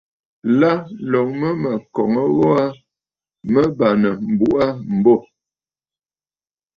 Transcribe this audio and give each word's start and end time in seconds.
Lâ, 0.59 0.71
ǹloŋ 1.03 1.27
ajàŋ 1.29 1.29
yìi 1.39 1.39
mə 1.41 1.47
mə̀ 1.61 1.75
kɔ̀ŋə 1.93 2.21
gho 2.35 2.47
aa, 2.61 2.69
mə 3.51 3.61
bàŋnə̀ 3.77 4.11
m̀buꞌu 4.31 4.57
aa 4.63 4.73
m̀bô. 4.95 5.15